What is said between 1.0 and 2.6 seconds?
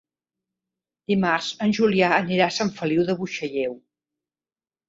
Dimarts en Julià anirà a